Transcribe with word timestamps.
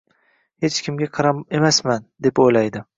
hech 0.65 0.79
kimga 0.87 1.09
qaram 1.19 1.45
emasman”, 1.61 2.05
deb 2.27 2.47
o‘ylaydi. 2.47 2.89